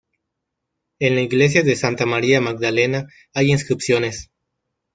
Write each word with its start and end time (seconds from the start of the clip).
En 0.97 1.13
la 1.13 1.21
iglesia 1.21 1.61
de 1.61 1.75
Santa 1.75 2.07
María 2.07 2.41
Magdalena 2.41 3.07
hay 3.35 3.51
inscripciones. 3.51 4.31